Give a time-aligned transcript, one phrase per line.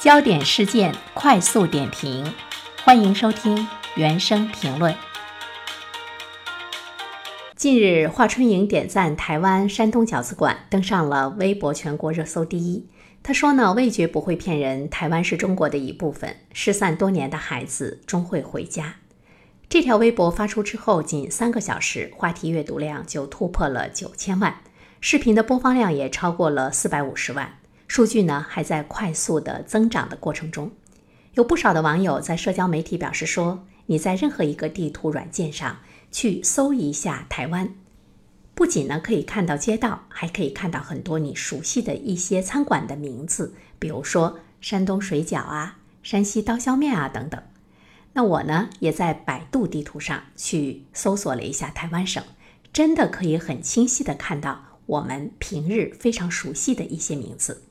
[0.00, 2.32] 焦点事件快速点评，
[2.82, 4.94] 欢迎收听原声评论。
[7.54, 12.88] 近日，华春莹点赞台湾山东饺子馆，登上了微博全国热搜第一。
[13.22, 18.94] 他说呢，味觉不会骗人，台湾是中国的一部分，失散多年的孩子终会回家。
[19.68, 24.62] 这条微博发出之后，仅三个小时，话题阅读量就突破了九千万，
[25.02, 27.59] 视频的播放量也超过了四百五十万。
[27.90, 30.70] 数据呢还在快速的增长的过程中，
[31.34, 35.80] 有不少的网友在社交媒体表示说：“你在任何一个地图软件上
[36.12, 37.74] 去搜一下台湾，
[38.54, 47.42] 不仅呢可以看到街道，还可以看到很多你熟悉的一些餐馆的名字，比如说山东水饺啊、山西刀削面啊等等。”
[48.14, 52.22] 那我呢也在百度地图上去搜索了一下台湾省，
[52.72, 57.64] 真的可以很清晰的看到我们平日非常熟悉的一些名字。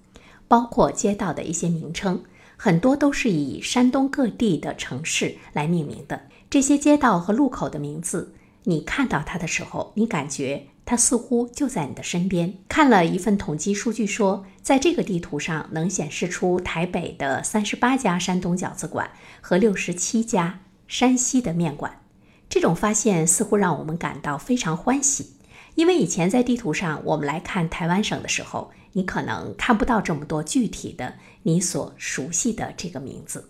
[0.50, 2.24] 包括街道的一些名称，
[2.58, 6.24] 很多都是以山东各地的城市来命名的。
[6.50, 8.34] 这些街道和路口的名字，
[8.64, 12.56] 你看到它的时候，你感觉它似乎就在你的身边。
[12.68, 22.02] 看了一份统计数据说，在这个地图上能显示出台北的三十八家山东饺子馆和六十七家山西的面馆。
[22.50, 25.34] 这种发现似乎让我们感到非常欢喜。
[25.80, 31.14] 因为以前在地图上，我们来看台湾省的时候，你可能看不到这么多具体的
[31.44, 33.50] 你所熟悉的这个名字。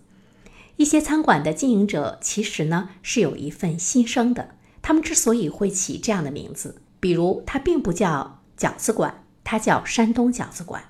[0.75, 4.51] 一些餐馆的经营者其实呢是有一份心声的。
[4.83, 10.83] 他们之所以会起这样的名字，比如它并不叫饺子馆，它叫山东饺子馆；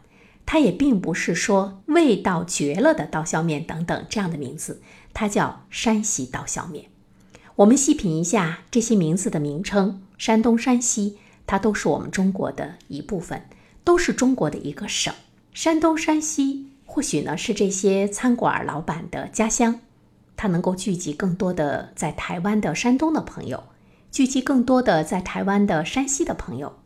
[0.45, 4.81] 它也并不是说味道绝了的刀削面等等这样的名字，
[5.13, 6.87] 它叫山西刀削面。
[7.55, 11.17] 我们细品一下这些名字的名称，山东、山西。
[11.49, 13.41] 它都是我们中国的一部分，
[13.83, 15.11] 都是中国的一个省。
[15.51, 19.79] 山东、山西或许呢是这些餐馆老板的家乡，
[20.37, 23.63] 它能够聚集更多的在台湾的山东的朋友，
[24.11, 26.77] 聚集更多的在台湾的山西的朋友，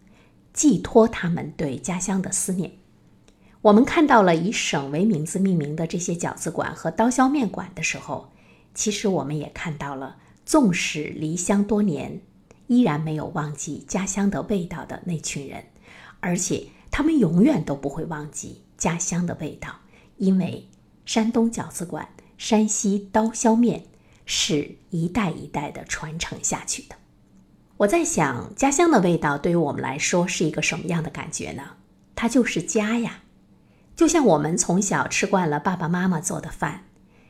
[0.53, 2.71] 寄托他们对家乡的思念。
[3.63, 8.31] 我们看到了以省为名字命名的这些饺子馆和刀削面馆的时候，
[8.73, 10.15] 其实我们也看到了，
[10.45, 12.21] 纵使离乡多年。
[12.67, 15.65] 依然没有忘记家乡的味道的那群人，
[16.19, 19.81] 而且他们永远都不会忘记家乡的味道，
[20.17, 20.69] 因为
[21.05, 23.85] 山东饺子馆、山西刀削面
[24.25, 26.95] 是一代一代的传承下去的。
[27.77, 31.63] 我在想，家乡的味道对于我们来说是一个什么样的感觉呢？
[32.15, 33.23] 它就是家呀，
[33.95, 36.85] 就像我们从小吃惯了爸爸妈妈做的饭，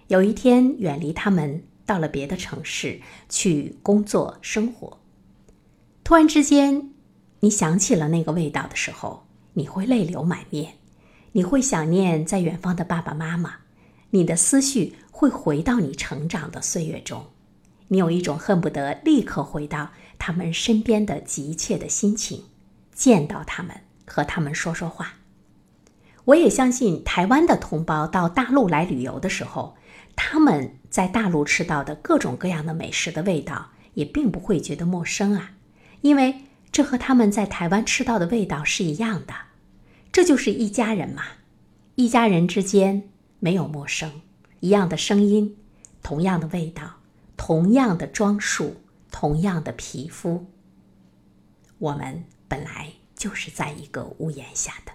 [0.08, 5.00] 有一天远离他们，到了别的城市去工作生活。
[6.04, 6.92] 突然之间，
[7.40, 10.74] 你想起了那个味道的时候，你会泪流满面，
[11.32, 13.56] 你会想念在远方的爸爸妈妈，
[14.10, 17.28] 你的思绪会回到你成长的岁月中，
[17.88, 22.44] 你有一种恨不得立刻回到他们身边的急切的心情，
[22.94, 23.74] 见到他们，
[24.06, 25.14] 和他们说说话。
[26.26, 29.76] 我也相信台湾的同胞到大陆来旅游的时候，
[30.18, 35.52] 他们在大陆吃到的各种各样的美食的味道，也并不会觉得陌生啊。
[36.04, 39.34] 因为这和他们在台湾吃到的味道是一样的，
[40.12, 41.24] 这就是一家人嘛。
[41.96, 43.10] 一家人之间
[43.40, 44.22] 没有陌生，
[44.60, 45.56] 一样的声音，
[46.02, 46.96] 同样的味道，
[47.38, 48.82] 同样的装束，
[49.12, 50.46] 同样的皮肤。
[51.80, 54.92] 我们本来就是在一个屋檐下的。